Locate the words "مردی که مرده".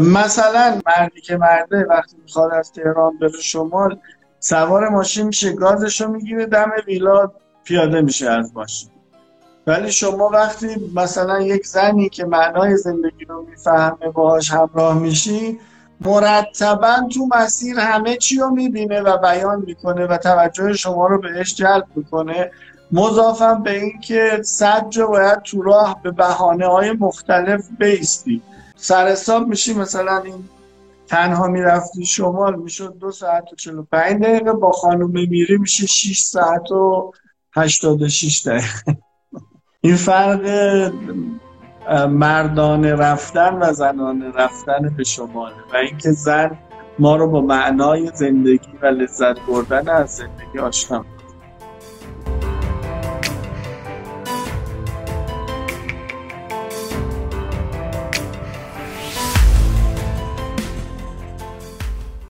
0.86-1.86